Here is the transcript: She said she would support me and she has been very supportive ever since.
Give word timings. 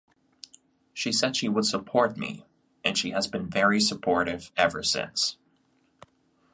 She 0.95 1.11
said 1.11 1.35
she 1.35 1.47
would 1.47 1.65
support 1.65 2.17
me 2.17 2.43
and 2.83 2.97
she 2.97 3.11
has 3.11 3.27
been 3.27 3.45
very 3.47 3.79
supportive 3.79 4.51
ever 4.57 4.81
since. 4.81 5.37